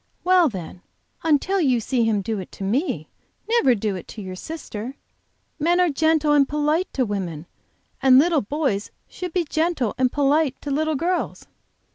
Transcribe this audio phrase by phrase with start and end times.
[0.23, 0.81] "Well then,
[1.21, 3.07] until you see him do it to me,
[3.47, 4.95] never do it to your sister.
[5.59, 7.45] Men are gentle and polite to women,
[8.01, 11.45] and little boys should be gentle and polite to little girls."